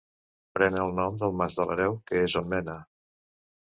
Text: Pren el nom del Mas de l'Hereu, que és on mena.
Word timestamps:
Pren 0.57 0.77
el 0.85 0.95
nom 1.01 1.21
del 1.25 1.37
Mas 1.43 1.59
de 1.61 1.69
l'Hereu, 1.69 1.97
que 2.09 2.27
és 2.27 2.39
on 2.45 2.53
mena. 2.57 2.83